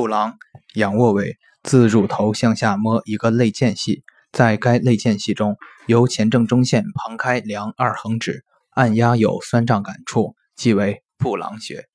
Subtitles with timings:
[0.00, 0.38] 布朗
[0.76, 11.89] 仰卧位自乳头向下摸一个肋间隙在该肋间隙中由前正中线旁开量二横指按压有酸胀感处即为布朗穴。